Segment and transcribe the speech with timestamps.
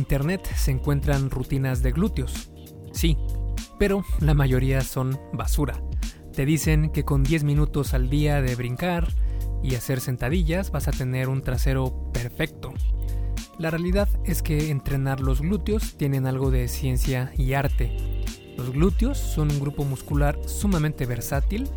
[0.00, 2.50] internet se encuentran rutinas de glúteos.
[2.92, 3.16] Sí,
[3.78, 5.80] pero la mayoría son basura.
[6.34, 9.08] Te dicen que con 10 minutos al día de brincar
[9.62, 12.72] y hacer sentadillas vas a tener un trasero perfecto.
[13.58, 18.24] La realidad es que entrenar los glúteos tienen algo de ciencia y arte.
[18.56, 21.68] Los glúteos son un grupo muscular sumamente versátil,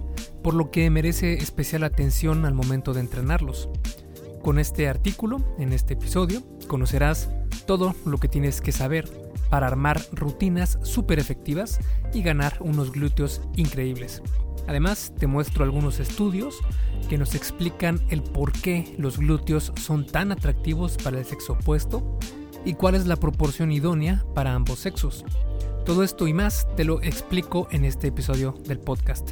[0.42, 3.70] por lo que merece especial atención al momento de entrenarlos.
[4.42, 7.30] Con este artículo, en este episodio, conocerás
[7.66, 9.10] todo lo que tienes que saber
[9.50, 11.80] para armar rutinas súper efectivas
[12.14, 14.22] y ganar unos glúteos increíbles.
[14.68, 16.60] Además, te muestro algunos estudios
[17.10, 22.18] que nos explican el por qué los glúteos son tan atractivos para el sexo opuesto
[22.66, 25.26] y cuál es la proporción idónea para ambos sexos.
[25.86, 29.32] Todo esto y más te lo explico en este episodio del podcast.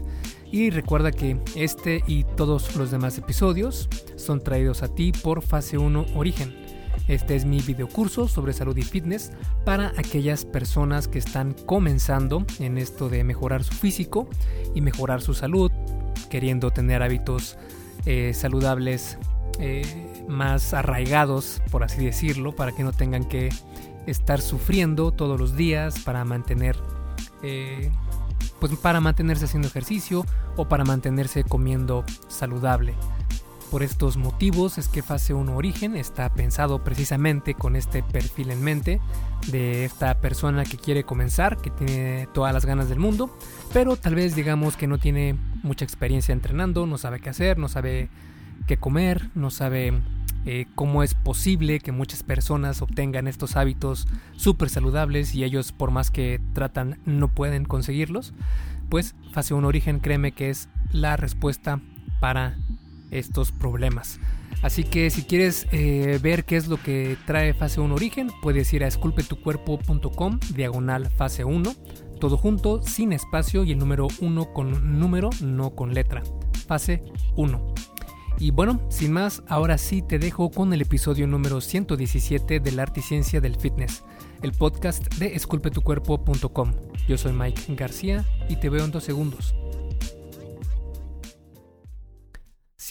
[0.52, 5.78] Y recuerda que este y todos los demás episodios son traídos a ti por Fase
[5.78, 6.61] 1 Origen.
[7.08, 9.32] Este es mi videocurso sobre salud y fitness
[9.66, 14.30] para aquellas personas que están comenzando en esto de mejorar su físico
[14.74, 15.72] y mejorar su salud,
[16.30, 17.58] queriendo tener hábitos
[18.06, 19.18] eh, saludables
[19.60, 23.50] eh, más arraigados, por así decirlo, para que no tengan que
[24.08, 26.76] estar sufriendo todos los días para mantener
[27.44, 27.92] eh,
[28.60, 30.24] pues para mantenerse haciendo ejercicio
[30.56, 32.94] o para mantenerse comiendo saludable.
[33.72, 38.62] Por estos motivos es que Fase 1 Origen está pensado precisamente con este perfil en
[38.62, 39.00] mente
[39.48, 43.34] de esta persona que quiere comenzar, que tiene todas las ganas del mundo,
[43.72, 47.70] pero tal vez digamos que no tiene mucha experiencia entrenando, no sabe qué hacer, no
[47.70, 48.10] sabe
[48.68, 49.94] qué comer, no sabe
[50.46, 55.92] eh, cómo es posible que muchas personas obtengan estos hábitos súper saludables y ellos por
[55.92, 58.34] más que tratan no pueden conseguirlos,
[58.90, 61.80] pues Fase 1 Origen créeme que es la respuesta
[62.20, 62.58] para
[63.12, 64.20] estos problemas.
[64.62, 68.72] Así que si quieres eh, ver qué es lo que trae Fase 1 Origen, puedes
[68.74, 71.74] ir a esculpetucuerpo.com diagonal fase 1,
[72.20, 76.22] todo junto, sin espacio y el número 1 con número, no con letra.
[76.68, 77.04] Fase
[77.36, 77.74] 1.
[78.40, 83.00] Y bueno, sin más, ahora sí te dejo con el episodio número 117 del Arte
[83.00, 84.04] y Ciencia del Fitness,
[84.42, 86.74] el podcast de esculpetucuerpo.com.
[87.08, 89.56] Yo soy Mike García y te veo en dos segundos.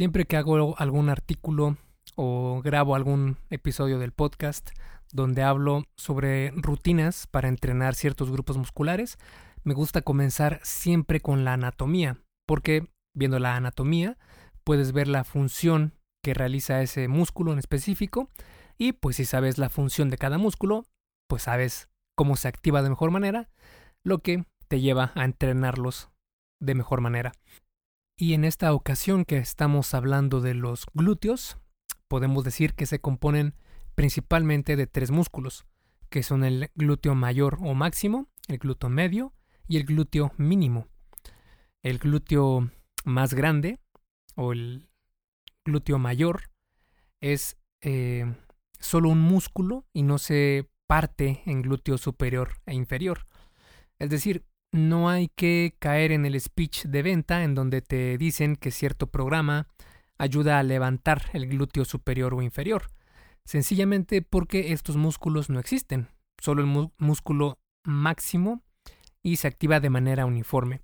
[0.00, 1.77] Siempre que hago algún artículo
[2.16, 4.71] o grabo algún episodio del podcast
[5.12, 9.19] donde hablo sobre rutinas para entrenar ciertos grupos musculares,
[9.62, 12.16] me gusta comenzar siempre con la anatomía,
[12.47, 14.16] porque viendo la anatomía,
[14.65, 15.93] puedes ver la función
[16.25, 18.31] que realiza ese músculo en específico
[18.78, 20.87] y pues si sabes la función de cada músculo,
[21.28, 23.50] pues sabes cómo se activa de mejor manera,
[24.03, 26.09] lo que te lleva a entrenarlos
[26.59, 27.33] de mejor manera.
[28.20, 31.56] Y en esta ocasión que estamos hablando de los glúteos,
[32.06, 33.54] podemos decir que se componen
[33.94, 35.64] principalmente de tres músculos,
[36.10, 39.32] que son el glúteo mayor o máximo, el glúteo medio
[39.66, 40.86] y el glúteo mínimo.
[41.82, 42.70] El glúteo
[43.06, 43.80] más grande
[44.36, 44.91] o el
[45.64, 46.50] glúteo mayor
[47.22, 48.30] es eh,
[48.78, 53.25] solo un músculo y no se parte en glúteo superior e inferior.
[53.98, 58.56] Es decir, no hay que caer en el speech de venta en donde te dicen
[58.56, 59.66] que cierto programa
[60.19, 62.91] ayuda a levantar el glúteo superior o inferior,
[63.44, 68.62] sencillamente porque estos músculos no existen, solo el músculo máximo
[69.22, 70.82] y se activa de manera uniforme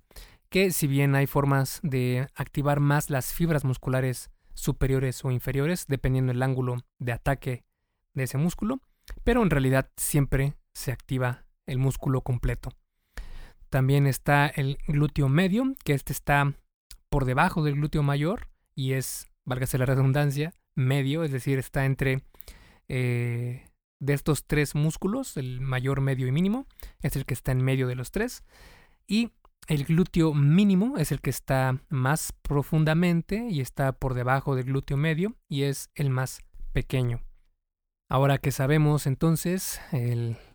[0.49, 6.33] que si bien hay formas de activar más las fibras musculares superiores o inferiores, dependiendo
[6.33, 7.63] del ángulo de ataque
[8.13, 8.81] de ese músculo,
[9.23, 12.71] pero en realidad siempre se activa el músculo completo.
[13.69, 16.53] También está el glúteo medio, que este está
[17.09, 22.23] por debajo del glúteo mayor y es, válgase la redundancia, medio, es decir, está entre
[22.87, 23.65] eh,
[23.99, 26.67] de estos tres músculos, el mayor, medio y mínimo,
[27.01, 28.43] es el que está en medio de los tres.
[29.07, 29.31] Y
[29.67, 34.95] el glúteo mínimo es el que está más profundamente y está por debajo del glúteo
[34.97, 36.39] medio y es el más
[36.71, 37.21] pequeño.
[38.09, 39.81] Ahora que sabemos entonces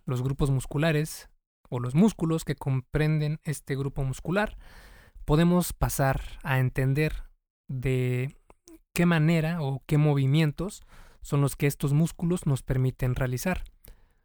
[0.06, 1.28] los grupos musculares
[1.72, 4.58] o los músculos que comprenden este grupo muscular,
[5.24, 7.24] podemos pasar a entender
[7.66, 8.36] de
[8.92, 10.82] qué manera o qué movimientos
[11.22, 13.64] son los que estos músculos nos permiten realizar.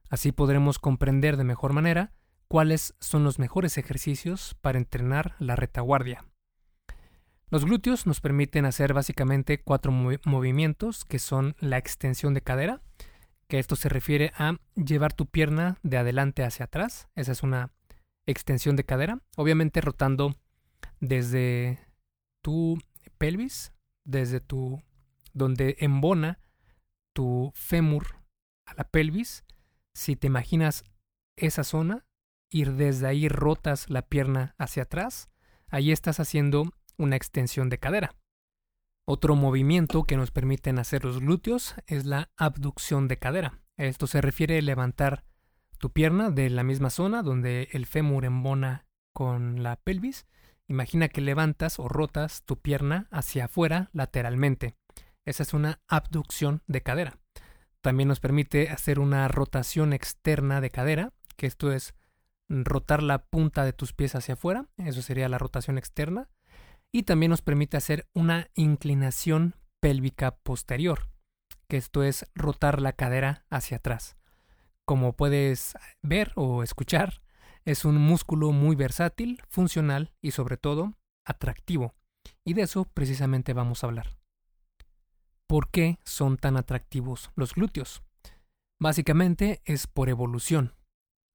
[0.09, 2.11] Así podremos comprender de mejor manera
[2.49, 6.25] cuáles son los mejores ejercicios para entrenar la retaguardia.
[7.49, 12.81] Los glúteos nos permiten hacer básicamente cuatro movimientos que son la extensión de cadera,
[13.47, 17.71] que esto se refiere a llevar tu pierna de adelante hacia atrás, esa es una
[18.25, 20.35] extensión de cadera, obviamente rotando
[20.99, 21.79] desde
[22.43, 22.77] tu
[23.17, 23.71] pelvis,
[24.05, 24.81] desde tu
[25.33, 26.39] donde embona
[27.13, 28.17] tu fémur
[28.65, 29.43] a la pelvis,
[29.93, 30.83] si te imaginas
[31.37, 32.05] esa zona,
[32.51, 35.29] ir desde ahí rotas la pierna hacia atrás,
[35.69, 38.15] ahí estás haciendo una extensión de cadera.
[39.09, 43.61] Otro movimiento que nos permiten hacer los glúteos es la abducción de cadera.
[43.77, 45.23] Esto se refiere a levantar
[45.77, 50.27] tu pierna de la misma zona donde el fémur embona con la pelvis.
[50.67, 54.75] Imagina que levantas o rotas tu pierna hacia afuera lateralmente.
[55.23, 57.17] Esa es una abducción de cadera.
[57.79, 61.95] También nos permite hacer una rotación externa de cadera, que esto es
[62.49, 66.27] rotar la punta de tus pies hacia afuera, eso sería la rotación externa,
[66.93, 71.09] y también nos permite hacer una inclinación pélvica posterior,
[71.67, 74.17] que esto es rotar la cadera hacia atrás.
[74.85, 77.21] Como puedes ver o escuchar,
[77.65, 80.93] es un músculo muy versátil, funcional y sobre todo
[81.25, 81.93] atractivo.
[82.45, 84.17] Y de eso precisamente vamos a hablar.
[85.47, 88.01] ¿Por qué son tan atractivos los glúteos?
[88.79, 90.75] Básicamente es por evolución.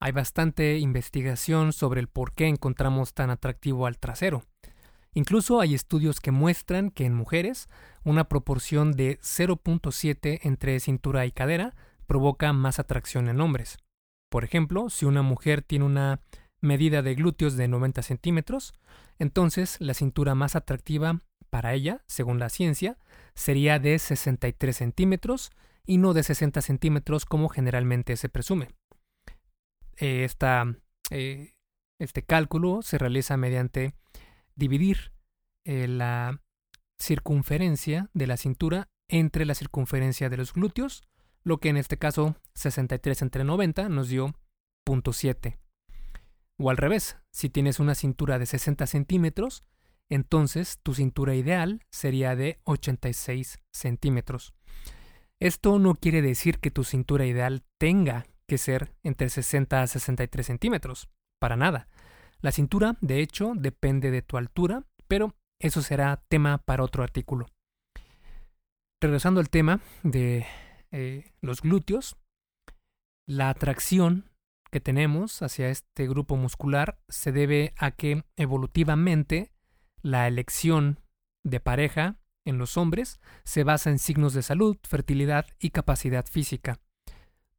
[0.01, 4.43] Hay bastante investigación sobre el por qué encontramos tan atractivo al trasero.
[5.15, 7.69] Incluso hay estudios que muestran que en mujeres
[8.03, 11.75] una proporción de 0.7 entre cintura y cadera
[12.07, 13.79] provoca más atracción en hombres.
[14.31, 16.21] Por ejemplo, si una mujer tiene una
[16.63, 18.73] medida de glúteos de 90 centímetros,
[19.19, 21.21] entonces la cintura más atractiva
[21.51, 22.97] para ella, según la ciencia,
[23.35, 25.51] sería de 63 centímetros
[25.85, 28.69] y no de 60 centímetros como generalmente se presume.
[29.99, 30.27] Eh,
[31.11, 31.55] eh,
[31.99, 33.95] este cálculo se realiza mediante
[34.57, 35.13] dividir
[35.65, 36.41] eh, la
[36.99, 41.03] circunferencia de la cintura entre la circunferencia de los glúteos,
[41.45, 44.35] lo que en este caso 63 entre 90 nos dio
[44.87, 45.59] 0.7.
[46.59, 49.65] O al revés, si tienes una cintura de 60 centímetros,
[50.09, 54.55] entonces tu cintura ideal sería de 86 centímetros.
[55.41, 60.47] Esto no quiere decir que tu cintura ideal tenga que ser entre 60 a 63
[60.47, 61.09] centímetros.
[61.41, 61.89] Para nada.
[62.43, 67.47] La cintura, de hecho, depende de tu altura, pero eso será tema para otro artículo.
[69.01, 70.45] Regresando al tema de
[70.91, 72.17] eh, los glúteos,
[73.29, 74.29] la atracción
[74.73, 79.53] que tenemos hacia este grupo muscular se debe a que evolutivamente
[80.03, 80.99] la elección
[81.45, 86.81] de pareja en los hombres se basa en signos de salud, fertilidad y capacidad física.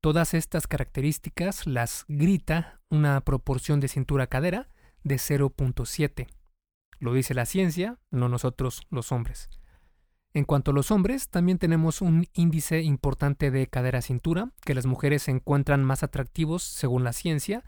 [0.01, 4.72] Todas estas características las grita una proporción de cintura-cadera
[5.03, 6.27] de 0.7.
[6.99, 9.49] Lo dice la ciencia, no nosotros los hombres.
[10.33, 15.27] En cuanto a los hombres, también tenemos un índice importante de cadera-cintura, que las mujeres
[15.27, 17.63] encuentran más atractivos según la ciencia,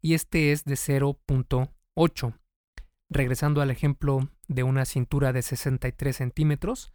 [0.00, 2.38] y este es de 0.8.
[3.10, 6.92] Regresando al ejemplo de una cintura de 63 centímetros,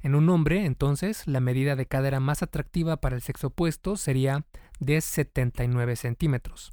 [0.00, 4.46] en un hombre, entonces, la medida de cadera más atractiva para el sexo opuesto sería
[4.80, 6.72] de 79 centímetros.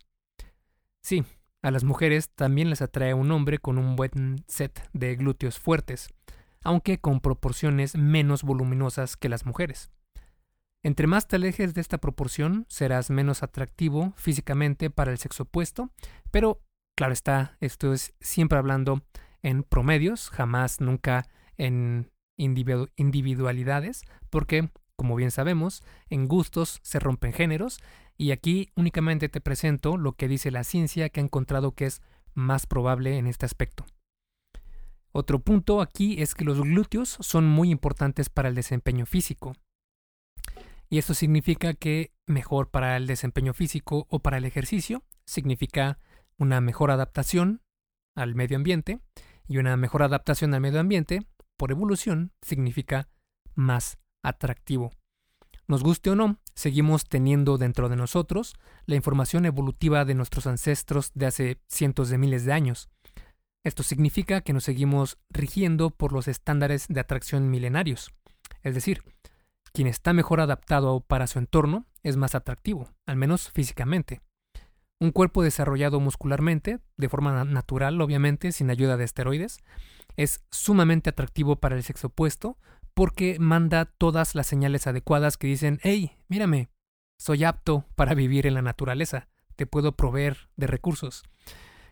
[1.01, 1.25] Sí,
[1.61, 6.09] a las mujeres también les atrae un hombre con un buen set de glúteos fuertes,
[6.63, 9.91] aunque con proporciones menos voluminosas que las mujeres.
[10.81, 15.91] Entre más te alejes de esta proporción, serás menos atractivo físicamente para el sexo opuesto,
[16.31, 16.61] pero
[16.95, 19.01] claro está, esto es siempre hablando
[19.41, 21.27] en promedios, jamás nunca
[21.57, 27.79] en individualidades, porque, como bien sabemos, en gustos se rompen géneros,
[28.19, 32.01] y aquí únicamente te presento lo que dice la ciencia que ha encontrado que es
[32.33, 33.85] más probable en este aspecto.
[35.13, 39.55] Otro punto aquí es que los glúteos son muy importantes para el desempeño físico.
[40.89, 45.97] Y esto significa que mejor para el desempeño físico o para el ejercicio significa
[46.37, 47.61] una mejor adaptación
[48.15, 48.99] al medio ambiente
[49.47, 53.07] y una mejor adaptación al medio ambiente por evolución significa
[53.55, 54.91] más atractivo.
[55.67, 58.53] Nos guste o no, seguimos teniendo dentro de nosotros
[58.85, 62.89] la información evolutiva de nuestros ancestros de hace cientos de miles de años.
[63.63, 68.11] Esto significa que nos seguimos rigiendo por los estándares de atracción milenarios.
[68.61, 69.03] Es decir,
[69.71, 74.19] quien está mejor adaptado para su entorno es más atractivo, al menos físicamente.
[74.99, 79.59] Un cuerpo desarrollado muscularmente, de forma natural obviamente, sin ayuda de esteroides,
[80.17, 82.57] es sumamente atractivo para el sexo opuesto
[82.99, 86.67] porque manda todas las señales adecuadas que dicen, hey, mírame,
[87.17, 91.23] soy apto para vivir en la naturaleza, te puedo proveer de recursos.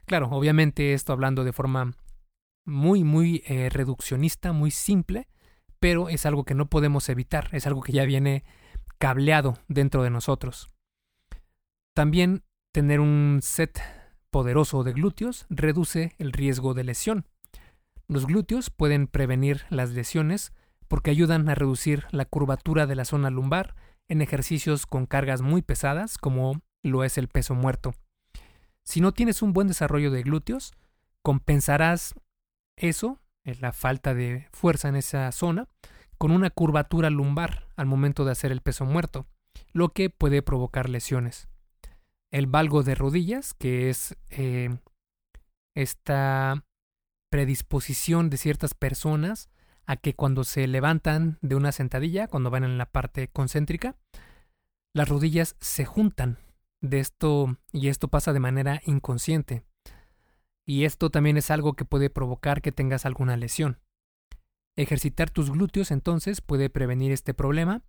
[0.05, 1.93] Claro, obviamente esto hablando de forma
[2.65, 5.29] muy, muy eh, reduccionista, muy simple,
[5.79, 8.43] pero es algo que no podemos evitar, es algo que ya viene
[8.97, 10.71] cableado dentro de nosotros.
[11.93, 13.81] También tener un set
[14.29, 17.29] poderoso de glúteos reduce el riesgo de lesión.
[18.09, 20.51] Los glúteos pueden prevenir las lesiones
[20.87, 23.75] porque ayudan a reducir la curvatura de la zona lumbar
[24.07, 27.93] en ejercicios con cargas muy pesadas como lo es el peso muerto.
[28.83, 30.73] Si no tienes un buen desarrollo de glúteos,
[31.21, 32.15] compensarás
[32.77, 35.67] eso, la falta de fuerza en esa zona,
[36.17, 39.27] con una curvatura lumbar al momento de hacer el peso muerto,
[39.73, 41.49] lo que puede provocar lesiones.
[42.31, 44.77] El valgo de rodillas, que es eh,
[45.75, 46.65] esta
[47.29, 49.49] predisposición de ciertas personas
[49.87, 53.95] a que cuando se levantan de una sentadilla, cuando van en la parte concéntrica,
[54.93, 56.37] las rodillas se juntan
[56.81, 59.63] de esto y esto pasa de manera inconsciente.
[60.65, 63.79] Y esto también es algo que puede provocar que tengas alguna lesión.
[64.75, 67.81] Ejercitar tus glúteos entonces puede prevenir este problema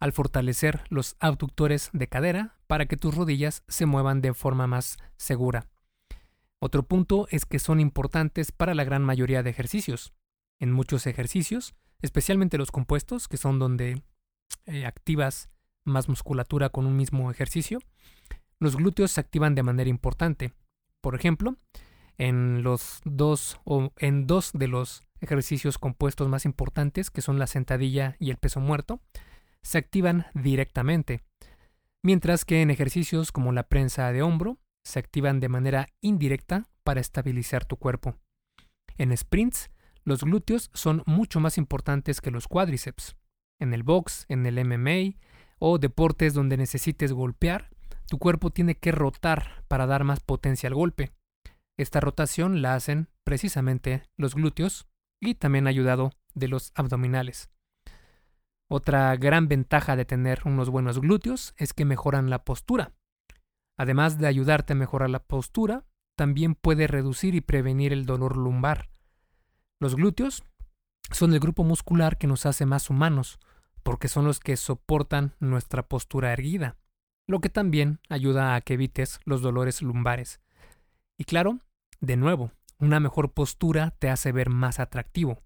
[0.00, 4.98] al fortalecer los abductores de cadera para que tus rodillas se muevan de forma más
[5.16, 5.68] segura.
[6.58, 10.12] Otro punto es que son importantes para la gran mayoría de ejercicios.
[10.60, 14.02] En muchos ejercicios, especialmente los compuestos, que son donde
[14.66, 15.50] eh, activas
[15.84, 17.80] más musculatura con un mismo ejercicio,
[18.60, 20.52] los glúteos se activan de manera importante.
[21.00, 21.56] Por ejemplo,
[22.16, 27.46] en los dos o en dos de los ejercicios compuestos más importantes, que son la
[27.46, 29.00] sentadilla y el peso muerto,
[29.62, 31.22] se activan directamente,
[32.02, 37.00] mientras que en ejercicios como la prensa de hombro se activan de manera indirecta para
[37.00, 38.16] estabilizar tu cuerpo.
[38.98, 39.70] En sprints,
[40.04, 43.16] los glúteos son mucho más importantes que los cuádriceps.
[43.58, 45.18] En el box, en el MMA
[45.58, 47.70] o deportes donde necesites golpear,
[48.08, 51.12] tu cuerpo tiene que rotar para dar más potencia al golpe.
[51.78, 54.86] Esta rotación la hacen precisamente los glúteos
[55.20, 57.48] y también ayudado de los abdominales.
[58.70, 62.92] Otra gran ventaja de tener unos buenos glúteos es que mejoran la postura.
[63.78, 65.84] Además de ayudarte a mejorar la postura,
[66.16, 68.93] también puede reducir y prevenir el dolor lumbar.
[69.80, 70.44] Los glúteos
[71.10, 73.38] son el grupo muscular que nos hace más humanos,
[73.82, 76.76] porque son los que soportan nuestra postura erguida,
[77.26, 80.40] lo que también ayuda a que evites los dolores lumbares.
[81.18, 81.60] Y claro,
[82.00, 85.42] de nuevo, una mejor postura te hace ver más atractivo.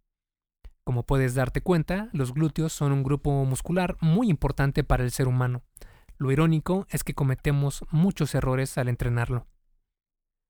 [0.85, 5.28] Como puedes darte cuenta, los glúteos son un grupo muscular muy importante para el ser
[5.28, 5.62] humano.
[6.16, 9.47] Lo irónico es que cometemos muchos errores al entrenarlo.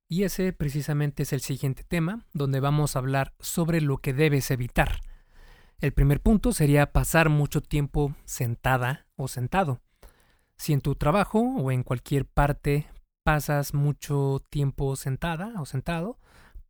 [0.08, 4.50] Y ese precisamente es el siguiente tema, donde vamos a hablar sobre lo que debes
[4.50, 5.00] evitar.
[5.80, 9.80] El primer punto sería pasar mucho tiempo sentada o sentado.
[10.56, 12.88] Si en tu trabajo o en cualquier parte
[13.22, 16.18] pasas mucho tiempo sentada o sentado,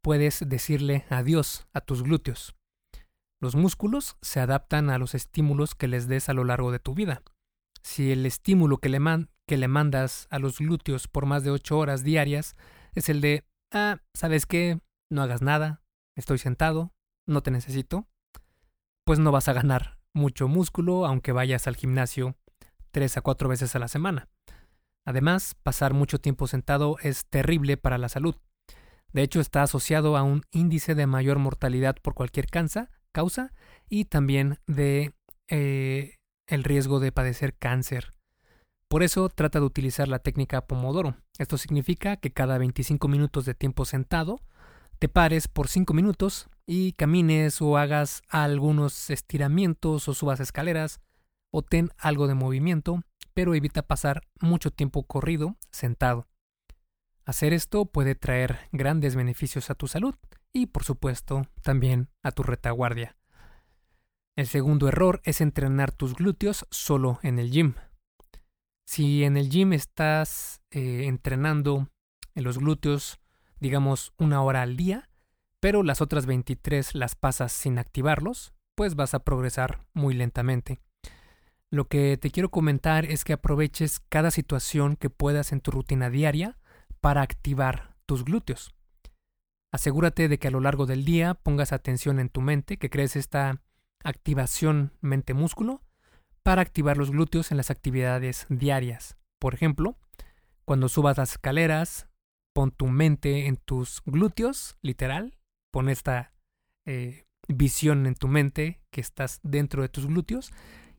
[0.02, 2.54] puedes decirle adiós a tus glúteos.
[3.40, 6.95] Los músculos se adaptan a los estímulos que les des a lo largo de tu
[6.95, 7.23] vida.
[7.83, 12.57] Si el estímulo que le, mandas a los glúteos por más de 8 horas diarias
[12.95, 14.80] es el de, ah, ¿sabes qué?
[15.11, 15.83] No hagas nada,
[16.16, 16.92] estoy sentado,
[17.26, 18.09] no te necesito,
[19.04, 22.37] pues no vas a ganar mucho músculo aunque vayas al gimnasio
[22.90, 24.28] 3 a 4 veces a la semana.
[25.07, 28.37] Además, pasar mucho tiempo sentado es terrible para la salud.
[29.12, 33.54] De hecho, está asociado a un índice de mayor mortalidad por cualquier causa
[33.88, 35.14] y también de
[35.49, 36.16] eh,
[36.47, 38.14] el riesgo de padecer cáncer.
[38.88, 41.16] Por eso trata de utilizar la técnica Pomodoro.
[41.38, 44.40] Esto significa que cada 25 minutos de tiempo sentado,
[44.99, 51.00] te pares por 5 minutos y camines o hagas algunos estiramientos o subas escaleras
[51.50, 53.02] o ten algo de movimiento
[53.38, 56.26] pero evita pasar mucho tiempo corrido sentado.
[57.25, 60.16] Hacer esto puede traer grandes beneficios a tu salud
[60.52, 63.16] y, por supuesto, también a tu retaguardia.
[64.35, 67.75] El segundo error es entrenar tus glúteos solo en el gym.
[68.88, 71.90] Si en el gym estás eh, entrenando
[72.35, 73.21] en los glúteos,
[73.61, 75.11] digamos, una hora al día,
[75.61, 80.78] pero las otras 23 las pasas sin activarlos, pues vas a progresar muy lentamente.
[81.71, 86.09] Lo que te quiero comentar es que aproveches cada situación que puedas en tu rutina
[86.09, 86.59] diaria
[87.02, 88.75] para activar tus glúteos.
[89.71, 93.16] Asegúrate de que a lo largo del día pongas atención en tu mente, que crees
[93.16, 93.61] esta
[94.02, 95.83] activación mente-músculo
[96.49, 99.19] para activar los glúteos en las actividades diarias.
[99.38, 99.99] Por ejemplo,
[100.64, 102.09] cuando subas las escaleras,
[102.55, 105.37] pon tu mente en tus glúteos, literal,
[105.71, 106.33] pon esta
[106.87, 110.50] eh, visión en tu mente que estás dentro de tus glúteos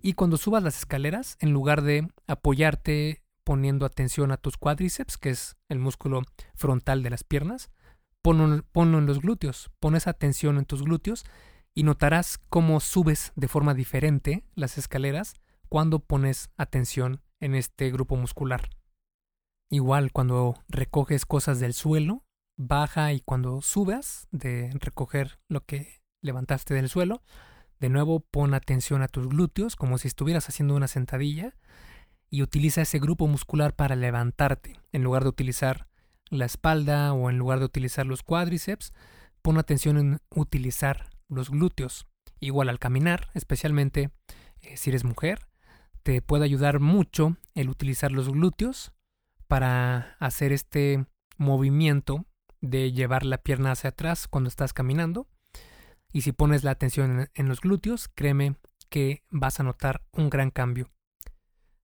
[0.04, 5.32] y cuando subas las escaleras, en lugar de apoyarte poniendo atención a tus cuádriceps, que
[5.32, 6.22] es el músculo
[6.54, 7.72] frontal de las piernas,
[8.22, 11.26] ponlo, en los glúteos, pones atención en tus glúteos
[11.74, 15.34] y notarás cómo subes de forma diferente las escaleras
[15.70, 18.70] cuando pones atención en este grupo muscular.
[19.70, 22.26] Igual cuando recoges cosas del suelo,
[22.58, 27.22] baja y cuando subas de recoger lo que levantaste del suelo,
[27.80, 31.56] de nuevo, pon atención a tus glúteos como si estuvieras haciendo una sentadilla
[32.30, 34.80] y utiliza ese grupo muscular para levantarte.
[34.92, 35.88] En lugar de utilizar
[36.30, 38.92] la espalda o en lugar de utilizar los cuádriceps,
[39.42, 42.08] pon atención en utilizar los glúteos.
[42.40, 44.12] Igual al caminar, especialmente
[44.62, 45.48] eh, si eres mujer,
[46.04, 48.92] te puede ayudar mucho el utilizar los glúteos
[49.48, 51.06] para hacer este
[51.38, 52.26] movimiento
[52.62, 55.28] de llevar la pierna hacia atrás cuando estás caminando.
[56.12, 58.56] Y si pones la atención en los glúteos, créeme
[58.90, 60.90] que vas a notar un gran cambio.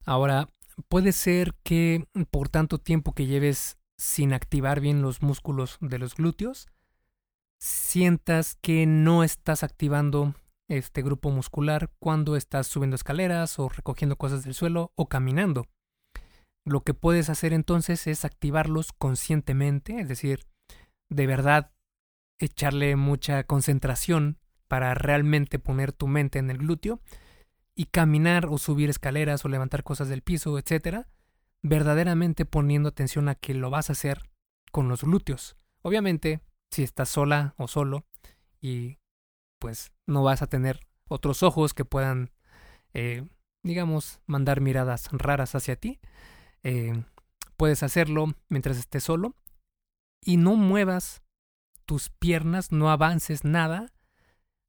[0.06, 0.50] Ahora,
[0.90, 6.16] puede ser que por tanto tiempo que lleves sin activar bien los músculos de los
[6.16, 6.68] glúteos,
[7.60, 10.36] sientas que no estás activando
[10.68, 15.68] este grupo muscular cuando estás subiendo escaleras o recogiendo cosas del suelo o caminando.
[16.66, 20.48] Lo que puedes hacer entonces es activarlos conscientemente, es decir,
[21.10, 21.72] de verdad
[22.40, 27.02] echarle mucha concentración para realmente poner tu mente en el glúteo
[27.76, 31.08] y caminar o subir escaleras o levantar cosas del piso, etcétera,
[31.62, 34.24] verdaderamente poniendo atención a que lo vas a hacer
[34.72, 35.56] con los glúteos.
[35.84, 36.42] Obviamente,
[36.75, 38.05] si estás sola o solo
[38.60, 39.00] y
[39.60, 42.32] pues no vas a tener otros ojos que puedan,
[42.94, 43.25] eh,
[43.63, 46.00] digamos, mandar miradas raras hacia ti,
[46.63, 47.03] eh,
[47.55, 49.36] puedes hacerlo mientras estés solo
[50.22, 51.22] y no muevas
[51.86, 53.94] tus piernas, no avances nada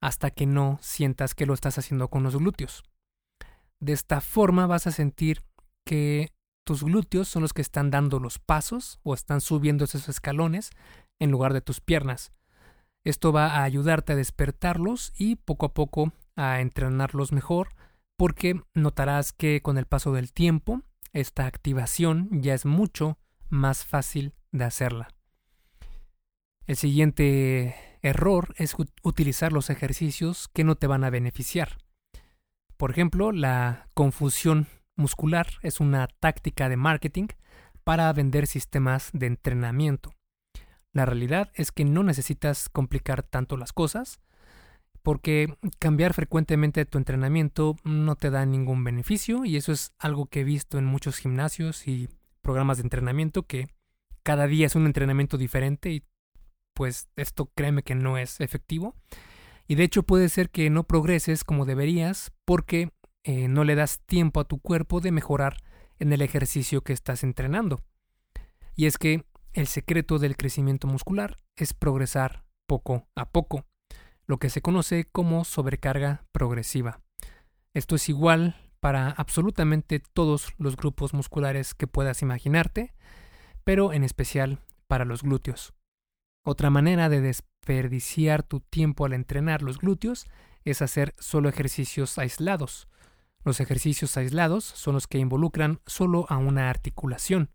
[0.00, 2.84] hasta que no sientas que lo estás haciendo con los glúteos.
[3.80, 5.42] De esta forma vas a sentir
[5.84, 6.32] que
[6.64, 10.70] tus glúteos son los que están dando los pasos o están subiendo esos escalones
[11.18, 12.32] en lugar de tus piernas.
[13.04, 17.68] Esto va a ayudarte a despertarlos y poco a poco a entrenarlos mejor
[18.16, 20.82] porque notarás que con el paso del tiempo
[21.12, 23.18] esta activación ya es mucho
[23.49, 25.08] más fácil de hacerla.
[26.66, 31.78] El siguiente error es utilizar los ejercicios que no te van a beneficiar.
[32.76, 37.28] Por ejemplo, la confusión muscular es una táctica de marketing
[37.85, 40.16] para vender sistemas de entrenamiento.
[40.97, 44.19] La realidad es que no necesitas complicar tanto las cosas,
[45.02, 50.41] porque cambiar frecuentemente tu entrenamiento no te da ningún beneficio y eso es algo que
[50.41, 52.09] he visto en muchos gimnasios y
[52.41, 53.67] programas de entrenamiento que
[54.23, 56.02] cada día es un entrenamiento diferente y
[56.73, 58.95] pues esto créeme que no es efectivo.
[59.69, 62.89] Y de hecho puede ser que no progreses como deberías porque
[63.23, 65.59] eh, no le das tiempo a tu cuerpo de mejorar
[65.99, 67.82] en el ejercicio que estás entrenando.
[68.75, 73.64] Y es que el secreto del crecimiento muscular es progresar poco a poco,
[74.26, 77.00] lo que se conoce como sobrecarga progresiva.
[77.73, 82.92] Esto es igual para absolutamente todos los grupos musculares que puedas imaginarte,
[83.64, 85.73] pero en especial para los glúteos.
[86.45, 90.26] Otra manera de desperdiciar tu tiempo al entrenar los glúteos
[90.66, 92.88] es hacer solo ejercicios aislados.
[93.42, 97.50] Los ejercicios aislados son los que involucran solo a una articulación,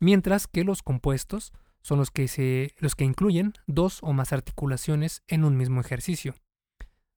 [0.00, 5.80] mientras que los compuestos son los que, incluyen dos o más articulaciones en un mismo
[5.80, 6.34] ejercicio.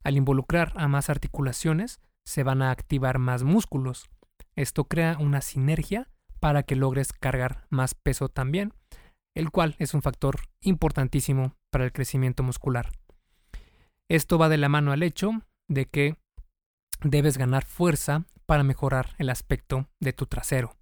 [0.03, 4.09] Al involucrar a más articulaciones, se van a activar más músculos.
[4.55, 8.73] Esto crea una sinergia para que logres cargar más peso también
[9.35, 12.91] el cual es un factor importantísimo para el crecimiento muscular.
[14.09, 15.31] Esto va de la mano al hecho
[15.67, 16.17] de que
[17.01, 20.75] debes ganar fuerza para mejorar el aspecto de tu trasero.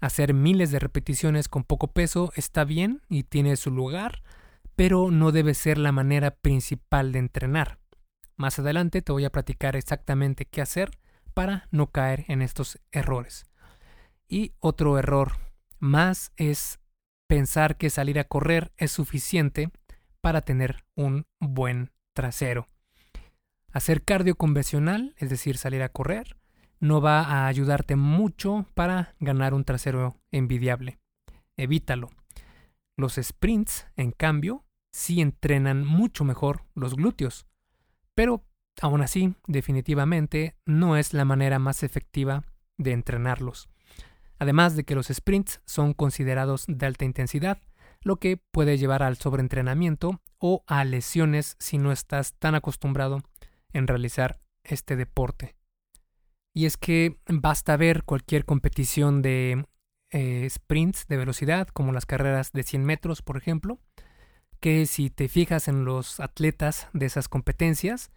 [0.00, 4.22] Hacer miles de repeticiones con poco peso está bien y tiene su lugar,
[4.74, 7.78] pero no debe ser la manera principal de entrenar.
[8.36, 10.90] Más adelante te voy a platicar exactamente qué hacer
[11.34, 13.44] para no caer en estos errores.
[14.26, 15.32] Y otro error
[15.78, 16.80] más es
[17.26, 19.70] pensar que salir a correr es suficiente
[20.22, 22.68] para tener un buen trasero.
[23.72, 26.36] Hacer cardio convencional, es decir, salir a correr,
[26.80, 30.98] no va a ayudarte mucho para ganar un trasero envidiable.
[31.56, 32.10] Evítalo.
[32.96, 37.46] Los sprints, en cambio, sí entrenan mucho mejor los glúteos,
[38.14, 38.44] pero
[38.80, 42.44] aún así, definitivamente, no es la manera más efectiva
[42.78, 43.68] de entrenarlos
[44.40, 47.58] además de que los sprints son considerados de alta intensidad,
[48.00, 53.22] lo que puede llevar al sobreentrenamiento o a lesiones si no estás tan acostumbrado
[53.72, 55.59] en realizar este deporte.
[56.54, 59.64] Y es que basta ver cualquier competición de
[60.10, 63.78] eh, sprints de velocidad, como las carreras de 100 metros, por ejemplo,
[64.60, 68.10] que si te fijas en los atletas de esas competencias,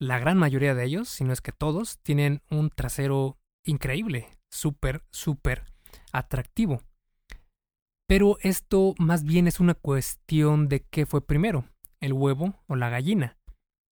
[0.00, 5.02] la gran mayoría de ellos, si no es que todos, tienen un trasero increíble, súper,
[5.10, 5.64] súper
[6.12, 6.82] atractivo.
[8.06, 11.66] Pero esto más bien es una cuestión de qué fue primero,
[12.00, 13.36] el huevo o la gallina.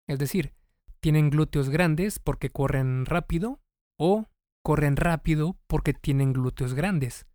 [0.08, 0.54] Es decir,
[1.00, 3.60] tienen glúteos grandes porque corren rápido
[3.96, 4.26] o
[4.62, 7.26] corren rápido porque tienen glúteos grandes.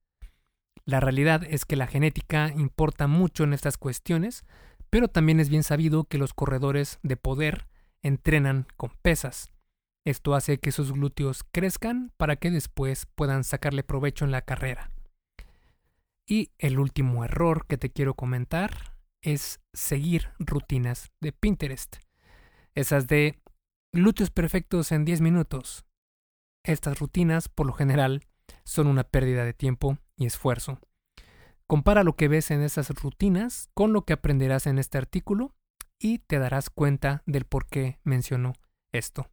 [0.85, 4.43] La realidad es que la genética importa mucho en estas cuestiones,
[4.89, 7.67] pero también es bien sabido que los corredores de poder
[8.01, 9.51] entrenan con pesas.
[10.05, 14.91] Esto hace que sus glúteos crezcan para que después puedan sacarle provecho en la carrera.
[16.27, 21.97] Y el último error que te quiero comentar es seguir rutinas de Pinterest.
[22.73, 23.39] Esas de
[23.93, 25.85] glúteos perfectos en 10 minutos.
[26.63, 28.21] Estas rutinas, por lo general,
[28.63, 30.79] son una pérdida de tiempo y esfuerzo.
[31.65, 35.55] Compara lo que ves en esas rutinas con lo que aprenderás en este artículo
[35.97, 38.53] y te darás cuenta del por qué mencionó
[38.91, 39.27] esto.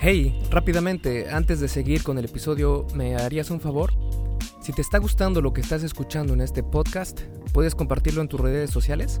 [0.00, 3.92] Hey, rápidamente, antes de seguir con el episodio, ¿me harías un favor?
[4.62, 7.20] Si te está gustando lo que estás escuchando en este podcast,
[7.52, 9.20] ¿puedes compartirlo en tus redes sociales?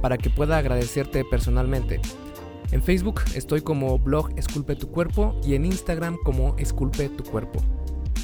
[0.00, 2.00] para que pueda agradecerte personalmente.
[2.72, 7.60] En Facebook estoy como blog Esculpe tu cuerpo y en Instagram como Esculpe tu cuerpo.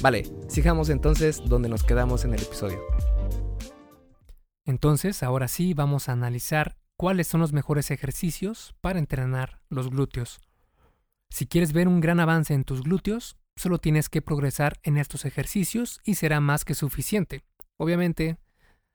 [0.01, 2.81] Vale, sigamos entonces donde nos quedamos en el episodio.
[4.65, 10.39] Entonces, ahora sí vamos a analizar cuáles son los mejores ejercicios para entrenar los glúteos.
[11.29, 15.25] Si quieres ver un gran avance en tus glúteos, solo tienes que progresar en estos
[15.25, 17.43] ejercicios y será más que suficiente.
[17.77, 18.37] Obviamente,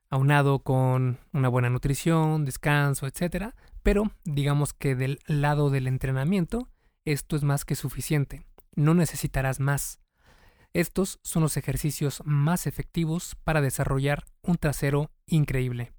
[0.09, 3.53] aunado con una buena nutrición, descanso, etc.
[3.83, 6.67] Pero digamos que del lado del entrenamiento,
[7.05, 8.41] esto es más que suficiente.
[8.75, 9.99] No necesitarás más.
[10.73, 15.91] Estos son los ejercicios más efectivos para desarrollar un trasero increíble.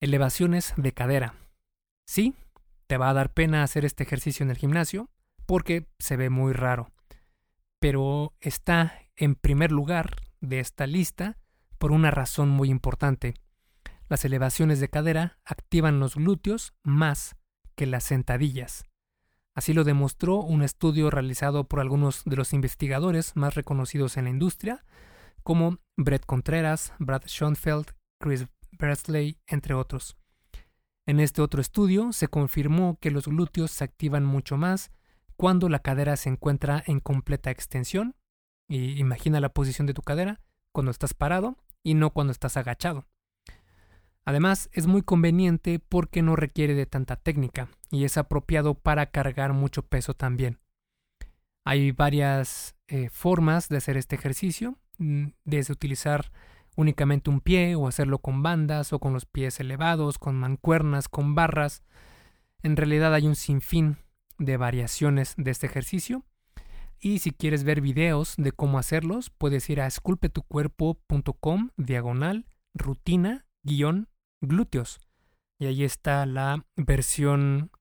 [0.00, 1.34] Elevaciones de cadera.
[2.06, 2.34] Sí,
[2.86, 5.08] te va a dar pena hacer este ejercicio en el gimnasio
[5.46, 6.90] porque se ve muy raro.
[7.80, 11.38] Pero está en primer lugar de esta lista
[11.82, 13.34] por una razón muy importante.
[14.08, 17.34] Las elevaciones de cadera activan los glúteos más
[17.74, 18.84] que las sentadillas.
[19.56, 24.30] Así lo demostró un estudio realizado por algunos de los investigadores más reconocidos en la
[24.30, 24.84] industria,
[25.42, 27.86] como Brett Contreras, Brad Schoenfeld,
[28.20, 28.46] Chris
[28.78, 30.16] Bersley, entre otros.
[31.04, 34.92] En este otro estudio se confirmó que los glúteos se activan mucho más
[35.36, 38.14] cuando la cadera se encuentra en completa extensión.
[38.68, 40.40] Y imagina la posición de tu cadera
[40.70, 43.06] cuando estás parado y no cuando estás agachado.
[44.24, 49.52] Además, es muy conveniente porque no requiere de tanta técnica y es apropiado para cargar
[49.52, 50.60] mucho peso también.
[51.64, 56.32] Hay varias eh, formas de hacer este ejercicio, mm, desde utilizar
[56.76, 61.34] únicamente un pie o hacerlo con bandas o con los pies elevados, con mancuernas, con
[61.34, 61.82] barras.
[62.62, 63.98] En realidad hay un sinfín
[64.38, 66.24] de variaciones de este ejercicio.
[67.04, 74.08] Y si quieres ver videos de cómo hacerlos, puedes ir a esculpetucuerpo.com diagonal rutina guion
[74.40, 75.00] glúteos.
[75.58, 77.72] Y ahí está la versión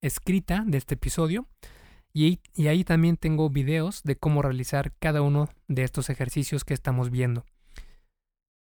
[0.00, 1.48] escrita de este episodio.
[2.12, 6.74] Y, y ahí también tengo videos de cómo realizar cada uno de estos ejercicios que
[6.74, 7.44] estamos viendo.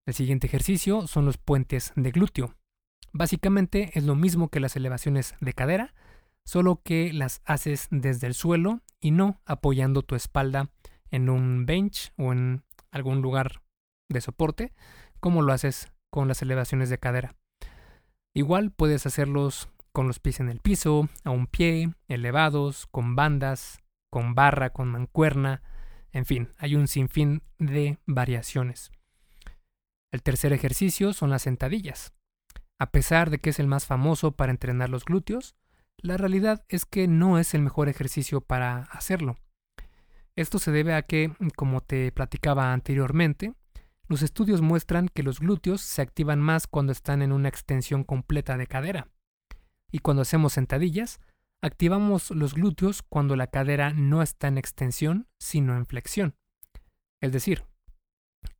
[0.06, 2.54] El siguiente ejercicio son los puentes de glúteo.
[3.12, 5.92] Básicamente es lo mismo que las elevaciones de cadera,
[6.46, 10.68] solo que las haces desde el suelo y no apoyando tu espalda
[11.12, 13.62] en un bench o en algún lugar
[14.08, 14.72] de soporte,
[15.20, 17.36] como lo haces con las elevaciones de cadera.
[18.34, 23.78] Igual puedes hacerlos con los pies en el piso, a un pie, elevados, con bandas,
[24.10, 25.62] con barra, con mancuerna,
[26.10, 28.90] en fin, hay un sinfín de variaciones.
[30.10, 32.12] El tercer ejercicio son las sentadillas.
[32.80, 35.54] A pesar de que es el más famoso para entrenar los glúteos,
[35.98, 39.36] la realidad es que no es el mejor ejercicio para hacerlo.
[40.36, 43.54] Esto se debe a que, como te platicaba anteriormente,
[44.08, 48.56] los estudios muestran que los glúteos se activan más cuando están en una extensión completa
[48.56, 49.08] de cadera.
[49.90, 51.20] Y cuando hacemos sentadillas,
[51.62, 56.36] activamos los glúteos cuando la cadera no está en extensión, sino en flexión.
[57.20, 57.64] Es decir,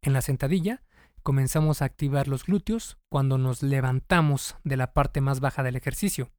[0.01, 0.83] en la sentadilla
[1.23, 6.31] comenzamos a activar los glúteos cuando nos levantamos de la parte más baja del ejercicio.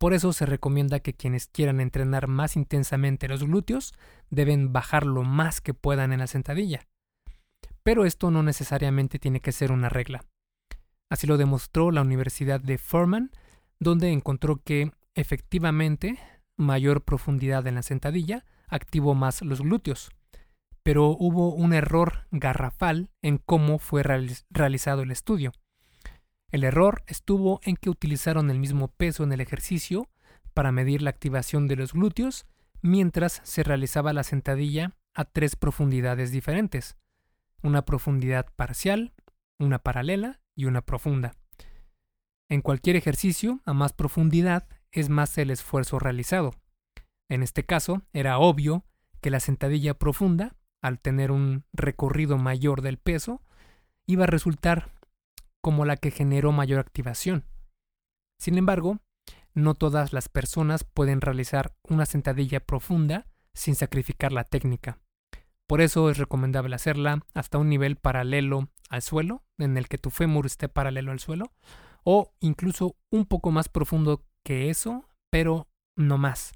[0.00, 3.92] Por eso se recomienda que quienes quieran entrenar más intensamente los glúteos
[4.30, 6.88] deben bajar lo más que puedan en la sentadilla.
[7.82, 10.24] Pero esto no necesariamente tiene que ser una regla.
[11.10, 13.30] Así lo demostró la Universidad de Furman,
[13.78, 16.18] donde encontró que efectivamente
[16.56, 20.12] mayor profundidad en la sentadilla activó más los glúteos,
[20.82, 25.52] pero hubo un error garrafal en cómo fue realizado el estudio.
[26.50, 30.08] El error estuvo en que utilizaron el mismo peso en el ejercicio
[30.54, 32.46] para medir la activación de los glúteos
[32.82, 36.96] mientras se realizaba la sentadilla a tres profundidades diferentes,
[37.62, 39.12] una profundidad parcial,
[39.58, 41.34] una paralela y una profunda.
[42.48, 46.54] En cualquier ejercicio, a más profundidad, es más el esfuerzo realizado.
[47.28, 48.84] En este caso, era obvio
[49.20, 53.42] que la sentadilla profunda, al tener un recorrido mayor del peso,
[54.06, 54.90] iba a resultar
[55.60, 57.44] como la que generó mayor activación.
[58.38, 58.98] Sin embargo,
[59.54, 64.98] no todas las personas pueden realizar una sentadilla profunda sin sacrificar la técnica.
[65.66, 70.10] Por eso es recomendable hacerla hasta un nivel paralelo al suelo, en el que tu
[70.10, 71.52] fémur esté paralelo al suelo,
[72.02, 76.52] o incluso un poco más profundo que eso, pero no más.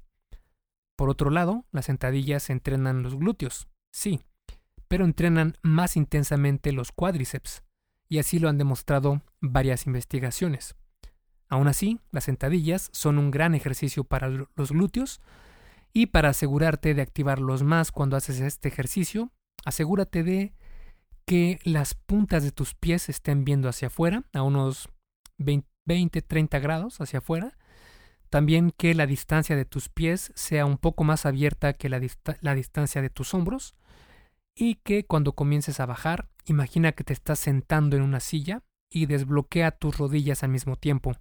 [0.97, 4.21] Por otro lado, las sentadillas entrenan los glúteos, sí,
[4.87, 7.63] pero entrenan más intensamente los cuádriceps,
[8.07, 10.75] y así lo han demostrado varias investigaciones.
[11.47, 15.21] Aún así, las sentadillas son un gran ejercicio para los glúteos
[15.93, 19.31] y para asegurarte de activarlos más cuando haces este ejercicio,
[19.63, 20.53] asegúrate de
[21.25, 24.89] que las puntas de tus pies estén viendo hacia afuera, a unos
[25.39, 27.57] 20-30 grados hacia afuera.
[28.29, 32.01] También que la distancia de tus pies sea un poco más abierta que la,
[32.41, 33.75] la distancia de tus hombros.
[34.55, 39.05] Y que cuando comiences a bajar, imagina que te estás sentando en una silla y
[39.05, 41.17] desbloquea tus rodillas al mismo tiempo.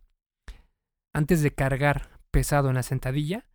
[1.13, 3.47] Antes de cargar pesado en la sentadilla,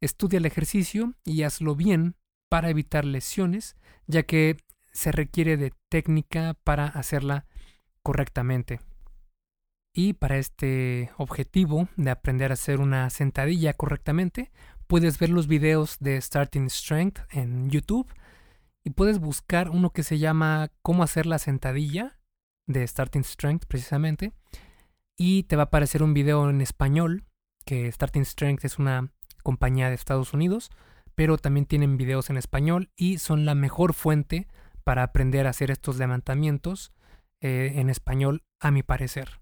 [0.00, 2.14] estudia el ejercicio y hazlo bien
[2.48, 4.56] para evitar lesiones, ya que
[4.92, 7.46] se requiere de técnica para hacerla
[8.02, 8.80] correctamente.
[9.92, 14.52] Y para este objetivo de aprender a hacer una sentadilla correctamente,
[14.86, 18.12] puedes ver los videos de Starting Strength en YouTube
[18.84, 22.18] y puedes buscar uno que se llama Cómo hacer la sentadilla
[22.66, 24.32] de Starting Strength precisamente
[25.16, 27.24] y te va a aparecer un video en español,
[27.64, 30.70] que Starting Strength es una compañía de Estados Unidos,
[31.14, 34.48] pero también tienen videos en español y son la mejor fuente
[34.82, 36.92] para aprender a hacer estos levantamientos
[37.40, 39.40] eh, en español, a mi parecer.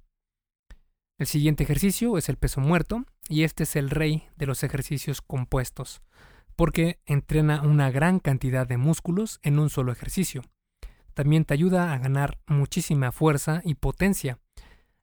[1.19, 5.23] El siguiente ejercicio es el peso muerto y este es el rey de los ejercicios
[5.23, 6.03] compuestos,
[6.57, 10.43] porque entrena una gran cantidad de músculos en un solo ejercicio.
[11.15, 14.39] También te ayuda a ganar muchísima fuerza y potencia,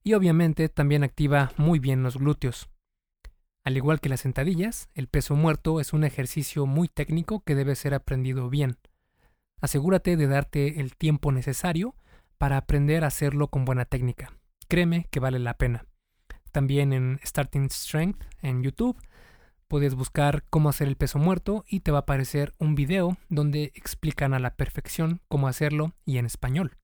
[0.03, 2.69] y obviamente también activa muy bien los glúteos.
[3.63, 7.75] Al igual que las sentadillas, el peso muerto es un ejercicio muy técnico que debe
[7.75, 8.77] ser aprendido bien.
[9.61, 11.95] Asegúrate de darte el tiempo necesario
[12.37, 14.33] para aprender a hacerlo con buena técnica.
[14.67, 15.85] Créeme que vale la pena.
[16.51, 18.97] También en Starting Strength en YouTube
[19.69, 23.71] puedes buscar cómo hacer el peso muerto y te va a aparecer un video donde
[23.75, 26.75] explican a la perfección cómo hacerlo y en español.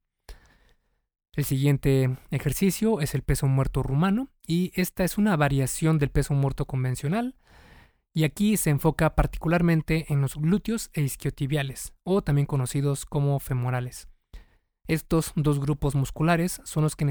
[1.34, 6.34] El siguiente ejercicio es el peso muerto rumano y esta es una variación del peso
[6.34, 7.36] muerto convencional
[8.14, 14.08] y aquí se enfoca particularmente en los glúteos e isquiotibiales o también conocidos como femorales.
[14.88, 17.06] Estos dos grupos musculares son los que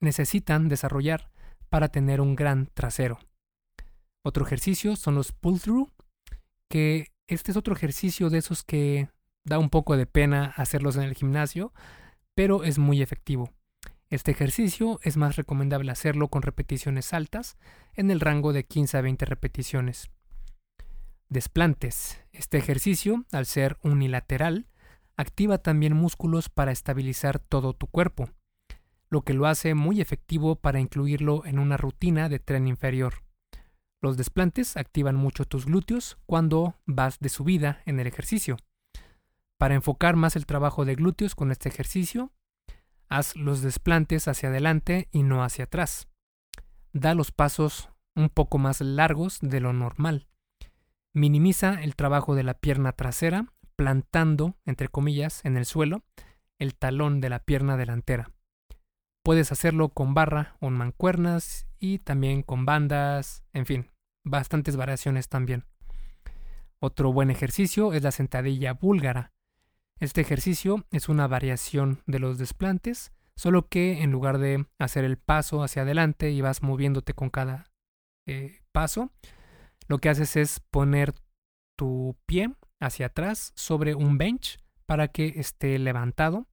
[0.00, 1.30] necesitan desarrollar
[1.68, 3.20] para tener un gran trasero.
[4.26, 5.88] Otro ejercicio son los pull through,
[6.68, 9.08] que este es otro ejercicio de esos que
[9.44, 11.72] da un poco de pena hacerlos en el gimnasio,
[12.34, 13.52] pero es muy efectivo.
[14.10, 17.56] Este ejercicio es más recomendable hacerlo con repeticiones altas,
[17.94, 20.10] en el rango de 15 a 20 repeticiones.
[21.28, 22.20] Desplantes.
[22.32, 24.66] Este ejercicio, al ser unilateral,
[25.16, 28.30] activa también músculos para estabilizar todo tu cuerpo,
[29.08, 33.25] lo que lo hace muy efectivo para incluirlo en una rutina de tren inferior.
[34.06, 38.56] Los desplantes activan mucho tus glúteos cuando vas de subida en el ejercicio.
[39.58, 42.30] Para enfocar más el trabajo de glúteos con este ejercicio,
[43.08, 46.06] haz los desplantes hacia adelante y no hacia atrás.
[46.92, 50.28] Da los pasos un poco más largos de lo normal.
[51.12, 56.04] Minimiza el trabajo de la pierna trasera, plantando, entre comillas, en el suelo
[56.60, 58.30] el talón de la pierna delantera.
[59.24, 63.90] Puedes hacerlo con barra o mancuernas y también con bandas, en fin,
[64.26, 65.64] bastantes variaciones también.
[66.78, 69.32] Otro buen ejercicio es la sentadilla búlgara.
[69.98, 75.16] Este ejercicio es una variación de los desplantes, solo que en lugar de hacer el
[75.16, 77.70] paso hacia adelante y vas moviéndote con cada
[78.26, 79.10] eh, paso,
[79.88, 81.14] lo que haces es poner
[81.76, 86.46] tu pie hacia atrás sobre un bench para que esté levantado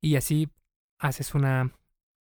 [0.00, 0.48] y así
[0.98, 1.72] haces una,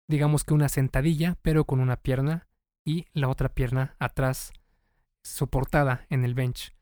[0.08, 2.48] digamos que una sentadilla, pero con una pierna
[2.86, 4.54] y la otra pierna atrás
[5.24, 6.74] soportada en el bench.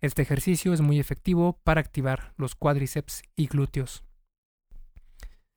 [0.00, 4.04] Este ejercicio es muy efectivo para activar los cuádriceps y glúteos.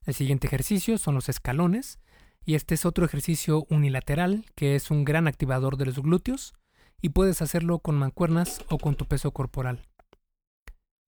[0.05, 1.99] El siguiente ejercicio son los escalones,
[2.47, 6.53] y este es otro ejercicio unilateral que es un gran activador de los glúteos
[7.01, 9.85] y puedes hacerlo con mancuernas o con tu peso corporal.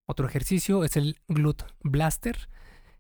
[0.05, 2.49] Otro ejercicio es el Glut Blaster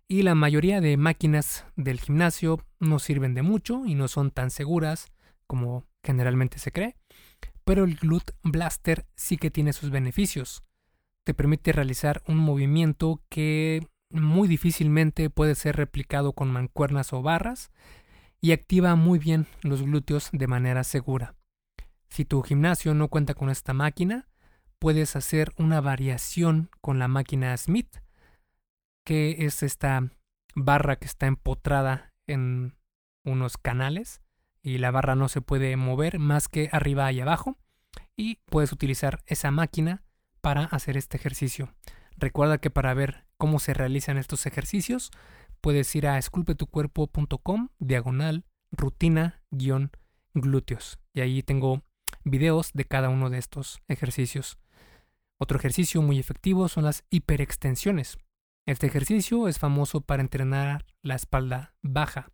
[0.07, 4.51] y la mayoría de máquinas del gimnasio no sirven de mucho y no son tan
[4.51, 5.11] seguras
[5.49, 6.95] como generalmente se cree,
[7.65, 10.63] pero el Glut Blaster sí que tiene sus beneficios.
[11.25, 17.71] Te permite realizar un movimiento que muy difícilmente puede ser replicado con mancuernas o barras
[18.39, 21.35] y activa muy bien los glúteos de manera segura.
[22.09, 24.29] Si tu gimnasio no cuenta con esta máquina,
[24.77, 27.97] puedes hacer una variación con la máquina Smith,
[29.03, 30.11] que es esta
[30.55, 32.77] barra que está empotrada en
[33.25, 34.21] unos canales
[34.61, 37.57] y la barra no se puede mover más que arriba y abajo
[38.15, 40.03] y puedes utilizar esa máquina
[40.41, 41.73] para hacer este ejercicio.
[42.17, 45.11] Recuerda que para ver cómo se realizan estos ejercicios
[45.61, 49.91] puedes ir a esculpetucuerpo.com diagonal rutina guion
[50.33, 51.81] glúteos y ahí tengo
[52.23, 54.57] videos de cada uno de estos ejercicios.
[55.37, 58.17] Otro ejercicio muy efectivo son las hiperextensiones.
[58.65, 62.31] Este ejercicio es famoso para entrenar la espalda baja,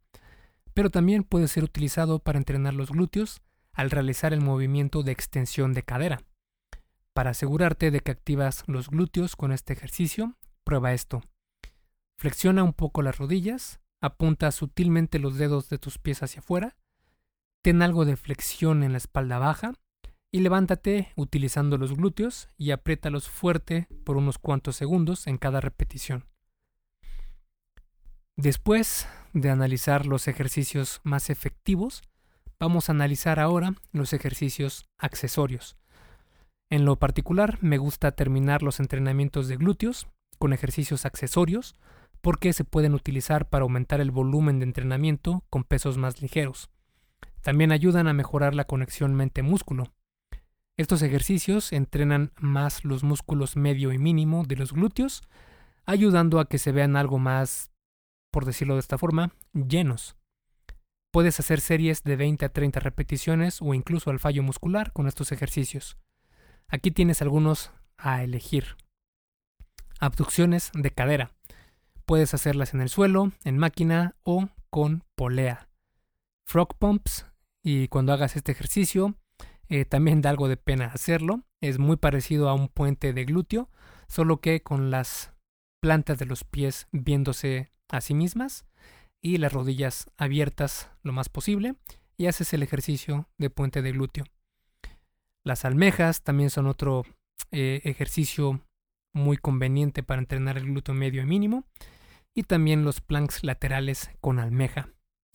[0.75, 3.41] pero también puede ser utilizado para entrenar los glúteos
[3.73, 6.21] al realizar el movimiento de extensión de cadera.
[7.13, 11.23] Para asegurarte de que activas los glúteos con este ejercicio, prueba esto.
[12.19, 16.75] Flexiona un poco las rodillas, apunta sutilmente los dedos de tus pies hacia afuera,
[17.63, 19.73] ten algo de flexión en la espalda baja
[20.29, 26.25] y levántate utilizando los glúteos y apriétalos fuerte por unos cuantos segundos en cada repetición.
[28.37, 32.03] Después de analizar los ejercicios más efectivos,
[32.59, 35.77] vamos a analizar ahora los ejercicios accesorios.
[36.69, 41.75] En lo particular, me gusta terminar los entrenamientos de glúteos con ejercicios accesorios
[42.21, 46.69] porque se pueden utilizar para aumentar el volumen de entrenamiento con pesos más ligeros.
[47.41, 49.93] También ayudan a mejorar la conexión mente-músculo,
[50.77, 55.23] estos ejercicios entrenan más los músculos medio y mínimo de los glúteos,
[55.85, 57.71] ayudando a que se vean algo más,
[58.35, 60.17] por decirlo de esta forma, llenos.
[61.13, 65.31] Puedes hacer series de 20 a 30 repeticiones o incluso al fallo muscular con estos
[65.31, 65.95] ejercicios.
[66.67, 68.75] Aquí tienes algunos a elegir.
[70.01, 71.31] Abducciones de cadera.
[72.05, 75.69] Puedes hacerlas en el suelo, en máquina o con polea.
[76.45, 77.25] Frog pumps.
[77.63, 79.15] Y cuando hagas este ejercicio,
[79.69, 81.45] eh, también da algo de pena hacerlo.
[81.61, 83.69] Es muy parecido a un puente de glúteo,
[84.09, 85.31] solo que con las
[85.79, 88.65] plantas de los pies viéndose a sí mismas
[89.21, 91.75] y las rodillas abiertas lo más posible
[92.17, 94.25] y haces el ejercicio de puente de glúteo.
[95.43, 97.03] Las almejas también son otro
[97.51, 98.61] eh, ejercicio
[99.13, 101.65] muy conveniente para entrenar el glúteo medio y mínimo
[102.33, 104.89] y también los planks laterales con almeja.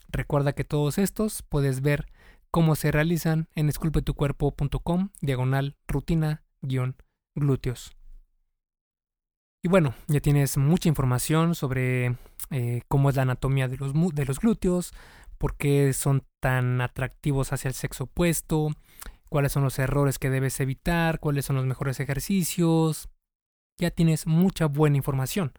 [0.08, 2.06] Recuerda que todos estos puedes ver
[2.50, 6.96] cómo se realizan en esculpetucuerpo.com diagonal rutina guion
[7.34, 7.99] glúteos.
[9.62, 12.16] Y bueno, ya tienes mucha información sobre
[12.50, 14.92] eh, cómo es la anatomía de los, de los glúteos,
[15.38, 18.70] por qué son tan atractivos hacia el sexo opuesto,
[19.28, 23.10] cuáles son los errores que debes evitar, cuáles son los mejores ejercicios.
[23.78, 25.52] Ya tienes mucha buena información,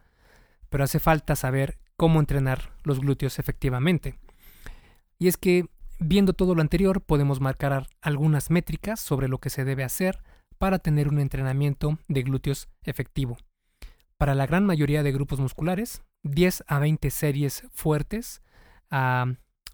[0.69, 4.19] pero hace falta saber cómo entrenar los glúteos efectivamente.
[5.19, 5.67] Y es que
[6.03, 10.23] Viendo todo lo anterior, podemos marcar algunas métricas sobre lo que se debe hacer
[10.57, 13.37] para tener un entrenamiento de glúteos efectivo.
[14.21, 18.43] Para la gran mayoría de grupos musculares, 10 a 20 series fuertes
[18.91, 19.25] a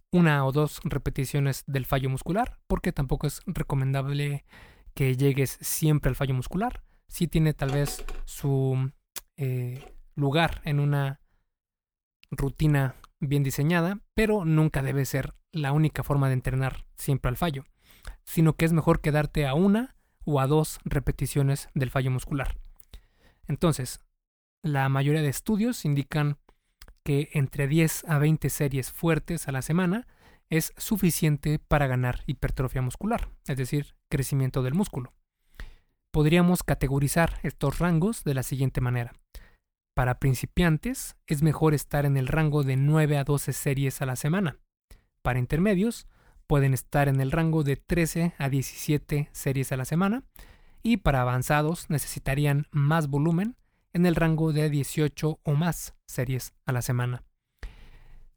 [0.10, 4.46] una o dos repeticiones del fallo muscular, porque tampoco es recomendable
[4.94, 6.82] que llegues siempre al fallo muscular.
[7.10, 8.90] Si tiene tal vez su
[9.36, 9.84] eh,
[10.16, 11.20] lugar en una
[12.32, 17.66] rutina bien diseñada, pero nunca debe ser la única forma de entrenar siempre al fallo,
[18.24, 22.58] sino que es mejor quedarte a una o a dos repeticiones del fallo muscular.
[23.50, 24.07] Entonces,
[24.68, 26.38] la mayoría de estudios indican
[27.03, 30.07] que entre 10 a 20 series fuertes a la semana
[30.49, 35.13] es suficiente para ganar hipertrofia muscular, es decir, crecimiento del músculo.
[36.11, 39.13] Podríamos categorizar estos rangos de la siguiente manera.
[39.93, 44.15] Para principiantes es mejor estar en el rango de 9 a 12 series a la
[44.15, 44.57] semana.
[45.22, 46.07] Para intermedios
[46.45, 50.24] pueden estar en el rango de 13 a 17 series a la semana
[50.84, 53.57] y para avanzados necesitarían más volumen
[53.98, 57.24] en el rango de 18 o más series a la semana.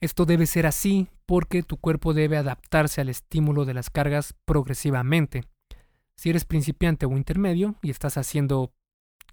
[0.01, 5.45] Esto debe ser así porque tu cuerpo debe adaptarse al estímulo de las cargas progresivamente.
[6.17, 8.73] Si eres principiante o intermedio y estás haciendo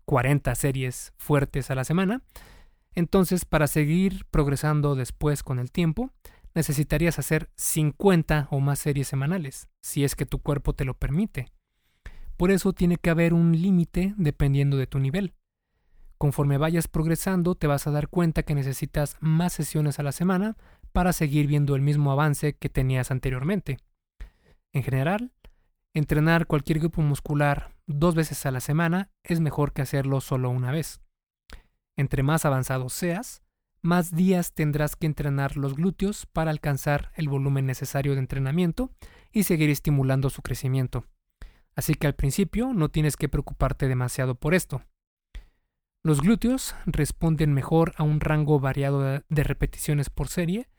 [0.06, 2.22] 40 series fuertes a la semana.
[2.94, 6.12] Entonces, para seguir progresando después con el tiempo,
[6.56, 11.52] necesitarías hacer 50 o más series semanales, si es que tu cuerpo te lo permite.
[12.36, 15.34] Por eso tiene que haber un límite dependiendo de tu nivel.
[16.18, 20.58] Conforme vayas progresando, te vas a dar cuenta que necesitas más sesiones a la semana
[20.92, 23.78] para seguir viendo el mismo avance que tenías anteriormente.
[24.74, 25.32] En general,
[25.94, 30.72] entrenar cualquier grupo muscular dos veces a la semana es mejor que hacerlo solo una
[30.72, 31.02] vez.
[31.96, 33.44] Entre más avanzado seas,
[33.82, 38.92] más días tendrás que entrenar los glúteos para alcanzar el volumen necesario de entrenamiento
[39.32, 41.06] y seguir estimulando su crecimiento.
[41.76, 44.82] Así que al principio no tienes que preocuparte demasiado por esto.
[46.08, 50.70] Los glúteos responden mejor a un rango variado de repeticiones por serie,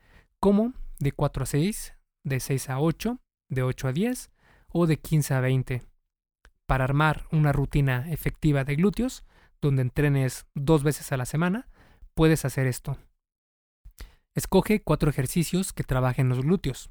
[0.40, 3.20] como de 4 a 6, de 6 a 8,
[3.50, 4.30] de 8 a 10
[4.68, 5.82] o de 15 a 20.
[6.64, 9.26] Para armar una rutina efectiva de glúteos,
[9.60, 11.68] donde entrenes dos veces a la semana,
[12.14, 12.96] puedes hacer esto.
[14.34, 16.90] Escoge cuatro ejercicios que trabajen los glúteos.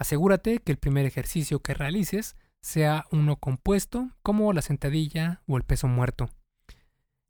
[0.00, 5.62] Asegúrate que el primer ejercicio que realices sea uno compuesto, como la sentadilla o el
[5.62, 6.30] peso muerto.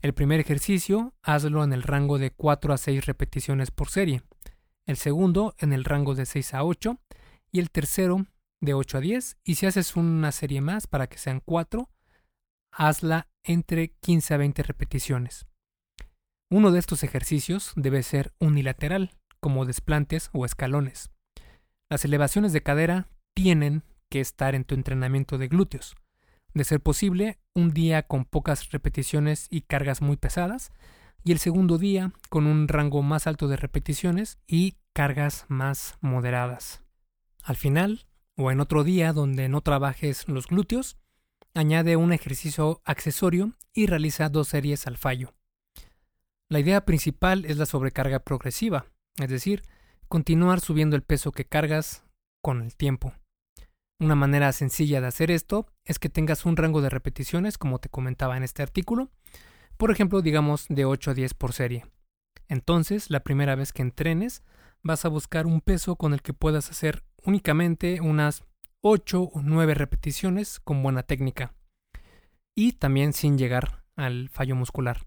[0.04, 4.20] El primer ejercicio, hazlo en el rango de 4 a 6 repeticiones por serie.
[4.84, 7.00] El segundo en el rango de 6 a 8
[7.50, 8.26] y el tercero
[8.60, 9.38] de 8 a 10.
[9.44, 11.88] Y si haces una serie más para que sean 4,
[12.70, 15.46] hazla entre 15 a 20 repeticiones.
[16.50, 21.12] Uno de estos ejercicios debe ser unilateral, como desplantes o escalones.
[21.88, 25.96] Las elevaciones de cadera tienen que estar en tu entrenamiento de glúteos
[26.54, 30.72] de ser posible, un día con pocas repeticiones y cargas muy pesadas,
[31.24, 36.82] y el segundo día con un rango más alto de repeticiones y cargas más moderadas.
[37.42, 40.96] Al final, o en otro día donde no trabajes los glúteos,
[41.54, 45.34] añade un ejercicio accesorio y realiza dos series al fallo.
[46.48, 48.86] La idea principal es la sobrecarga progresiva,
[49.18, 49.62] es decir,
[50.08, 52.04] continuar subiendo el peso que cargas
[52.42, 53.14] con el tiempo.
[54.00, 57.88] Una manera sencilla de hacer esto es que tengas un rango de repeticiones, como te
[57.88, 59.10] comentaba en este artículo,
[59.76, 61.86] por ejemplo, digamos de 8 a 10 por serie.
[62.48, 64.42] Entonces, la primera vez que entrenes,
[64.82, 68.44] vas a buscar un peso con el que puedas hacer únicamente unas
[68.82, 71.54] 8 o 9 repeticiones con buena técnica
[72.54, 75.06] y también sin llegar al fallo muscular.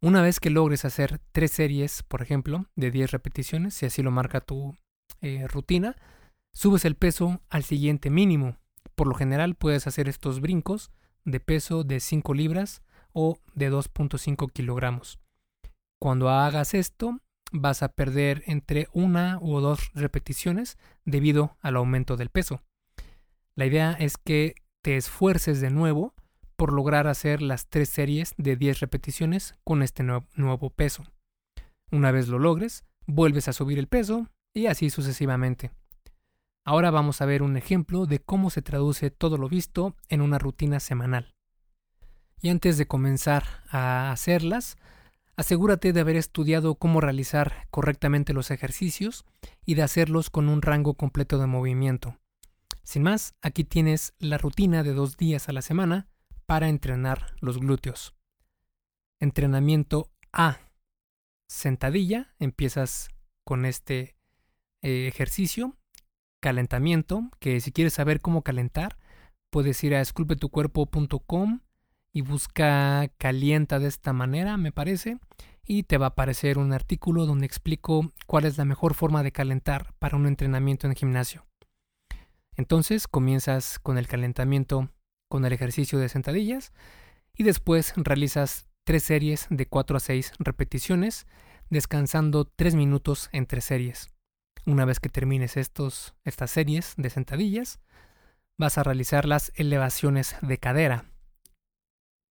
[0.00, 4.10] Una vez que logres hacer 3 series, por ejemplo, de 10 repeticiones, si así lo
[4.10, 4.76] marca tu
[5.20, 5.96] eh, rutina,
[6.52, 8.56] subes el peso al siguiente mínimo.
[8.94, 10.90] Por lo general puedes hacer estos brincos
[11.24, 12.82] de peso de 5 libras
[13.12, 15.18] o de 2.5 kilogramos.
[16.00, 17.18] Cuando hagas esto,
[17.52, 22.62] vas a perder entre una o dos repeticiones debido al aumento del peso.
[23.54, 26.14] La idea es que te esfuerces de nuevo
[26.56, 31.04] por lograr hacer las tres series de 10 repeticiones con este nuevo peso.
[31.90, 35.70] Una vez lo logres, vuelves a subir el peso y así sucesivamente.
[36.64, 40.38] Ahora vamos a ver un ejemplo de cómo se traduce todo lo visto en una
[40.38, 41.34] rutina semanal.
[42.40, 44.76] Y antes de comenzar a hacerlas,
[45.36, 49.24] asegúrate de haber estudiado cómo realizar correctamente los ejercicios
[49.64, 52.16] y de hacerlos con un rango completo de movimiento.
[52.84, 56.08] Sin más, aquí tienes la rutina de dos días a la semana
[56.46, 58.14] para entrenar los glúteos.
[59.18, 60.58] Entrenamiento A.
[61.48, 62.34] Sentadilla.
[62.38, 63.08] Empiezas
[63.44, 64.16] con este
[64.80, 65.76] eh, ejercicio
[66.42, 68.98] calentamiento, que si quieres saber cómo calentar,
[69.48, 71.60] puedes ir a esculpetucuerpo.com
[72.12, 75.18] y busca calienta de esta manera, me parece,
[75.64, 79.30] y te va a aparecer un artículo donde explico cuál es la mejor forma de
[79.30, 81.46] calentar para un entrenamiento en gimnasio.
[82.56, 84.90] Entonces comienzas con el calentamiento
[85.28, 86.72] con el ejercicio de sentadillas
[87.34, 91.26] y después realizas tres series de 4 a 6 repeticiones,
[91.70, 94.10] descansando 3 minutos entre series.
[94.64, 97.80] Una vez que termines estos, estas series de sentadillas,
[98.58, 101.04] vas a realizar las elevaciones de cadera.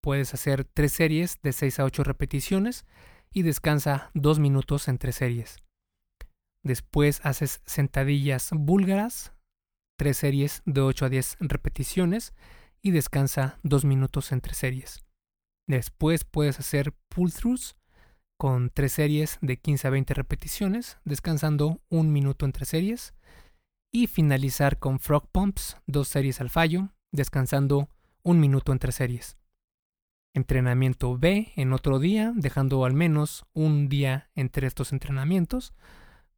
[0.02, 2.86] Puedes hacer tres series de 6 a 8 repeticiones
[3.34, 5.58] y descansa 2 minutos entre series.
[6.64, 9.34] Después haces sentadillas búlgaras,
[9.98, 12.34] tres series de 8 a 10 repeticiones
[12.82, 15.04] y descansa 2 minutos entre series.
[15.68, 17.76] Después puedes hacer pull throughs
[18.40, 23.14] con tres series de 15 a 20 repeticiones, descansando un minuto entre series,
[23.92, 27.90] y finalizar con frog pumps, dos series al fallo, descansando
[28.24, 29.36] un minuto entre series.
[30.34, 35.74] Entrenamiento B en otro día, dejando al menos un día entre estos entrenamientos.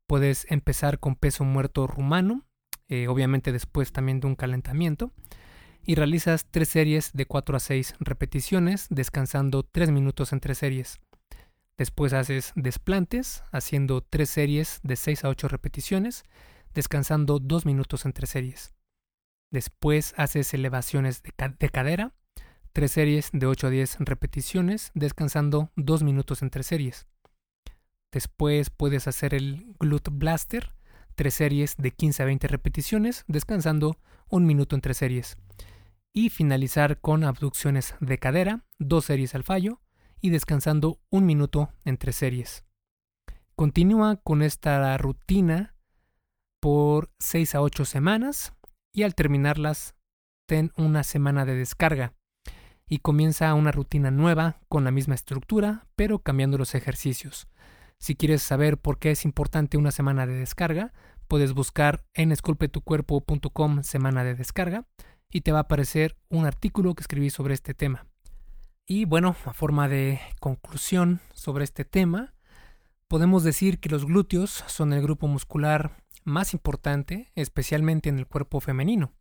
[0.07, 2.47] Puedes empezar con peso muerto rumano,
[2.87, 5.13] eh, obviamente después también de un calentamiento.
[5.83, 10.99] y realizas tres series de 4 a 6 repeticiones, descansando 3 minutos entre series.
[11.81, 16.25] Después haces desplantes, haciendo tres series de 6 a 8 repeticiones,
[16.75, 18.75] descansando 2 minutos entre series.
[19.49, 22.13] Después haces elevaciones de, de cadera,
[22.71, 27.07] tres series de 8 a 10 repeticiones, descansando 2 minutos entre series.
[28.11, 30.75] Después puedes hacer el glute blaster,
[31.15, 33.97] tres series de 15 a 20 repeticiones, descansando
[34.29, 35.35] un minuto entre series.
[36.13, 39.81] Y finalizar con abducciones de cadera, dos series al fallo
[40.21, 42.63] y descansando un minuto entre series.
[43.55, 45.75] Continúa con esta rutina
[46.61, 48.53] por 6 a 8 semanas
[48.93, 49.95] y al terminarlas
[50.47, 52.13] ten una semana de descarga
[52.87, 57.47] y comienza una rutina nueva con la misma estructura pero cambiando los ejercicios.
[57.99, 60.91] Si quieres saber por qué es importante una semana de descarga,
[61.27, 64.85] puedes buscar en esculpetucuerpo.com semana de descarga
[65.29, 68.10] y te va a aparecer un artículo que escribí sobre este tema.
[68.85, 72.33] Y bueno, a forma de conclusión sobre este tema,
[73.07, 78.59] podemos decir que los glúteos son el grupo muscular más importante, especialmente en el cuerpo
[78.59, 79.13] femenino.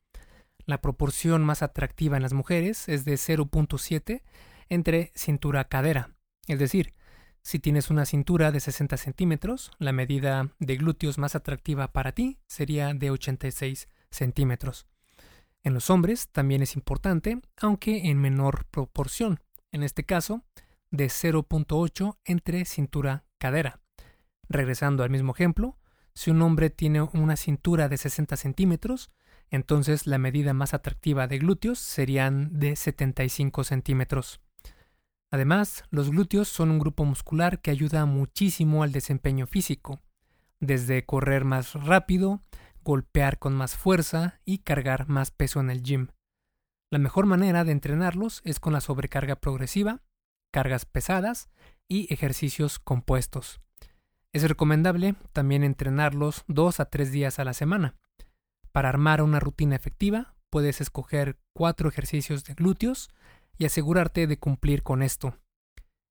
[0.67, 4.23] La proporción más atractiva en las mujeres es de 0.7
[4.69, 6.15] entre cintura-cadera,
[6.47, 6.95] es decir,
[7.43, 12.39] si tienes una cintura de 60 centímetros, la medida de glúteos más atractiva para ti
[12.47, 14.87] sería de 86 centímetros.
[15.63, 19.41] En los hombres también es importante, aunque en menor proporción,
[19.73, 20.45] en este caso
[20.91, 23.81] de 0.8 entre cintura-cadera.
[24.49, 25.79] Regresando al mismo ejemplo,
[26.15, 29.11] si un hombre tiene una cintura de 60 centímetros,
[29.51, 34.41] entonces la medida más atractiva de glúteos serían de 75 centímetros.
[35.31, 40.01] Además, los glúteos son un grupo muscular que ayuda muchísimo al desempeño físico,
[40.59, 42.43] desde correr más rápido,
[42.83, 46.09] golpear con más fuerza y cargar más peso en el gym.
[46.91, 50.03] La mejor manera de entrenarlos es con la sobrecarga progresiva,
[50.51, 51.49] cargas pesadas
[51.87, 53.61] y ejercicios compuestos.
[54.33, 57.95] Es recomendable también entrenarlos dos a tres días a la semana.
[58.73, 63.09] Para armar una rutina efectiva, puedes escoger cuatro ejercicios de glúteos
[63.57, 65.37] y asegurarte de cumplir con esto.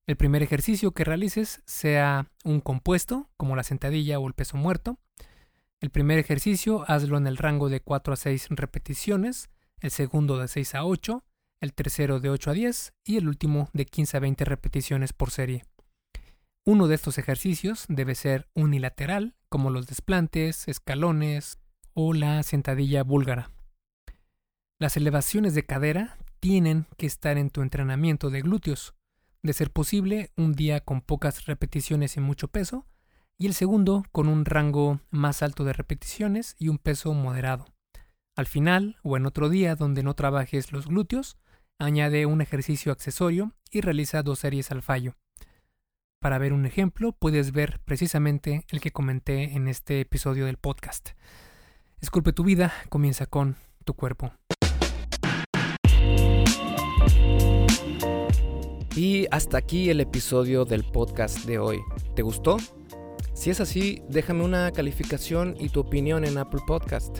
[0.07, 4.97] El primer ejercicio que realices sea un compuesto, como la sentadilla o el peso muerto.
[5.81, 9.49] El primer ejercicio hazlo en el rango de 4 a 6 repeticiones,
[9.81, 11.23] el segundo de 6 a 8,
[11.61, 15.31] el tercero de 8 a 10 y el último de 15 a 20 repeticiones por
[15.31, 15.63] serie.
[16.65, 21.59] Uno de estos ejercicios debe ser unilateral, como los desplantes, escalones
[21.93, 23.51] o la sentadilla búlgara.
[24.79, 28.93] Las elevaciones de cadera tienen que estar en tu entrenamiento de glúteos.
[29.41, 32.85] De ser posible, un día con pocas repeticiones y mucho peso,
[33.37, 37.65] y el segundo con un rango más alto de repeticiones y un peso moderado.
[38.39, 41.37] Al final, o en otro día donde no trabajes los glúteos,
[41.77, 45.17] añade un ejercicio accesorio y realiza dos series al fallo.
[46.21, 51.09] Para ver un ejemplo, puedes ver precisamente el que comenté en este episodio del podcast.
[51.99, 54.31] Esculpe tu vida, comienza con tu cuerpo.
[58.95, 61.79] Y hasta aquí el episodio del podcast de hoy.
[62.15, 62.55] ¿Te gustó?
[63.33, 67.19] Si es así, déjame una calificación y tu opinión en Apple Podcast.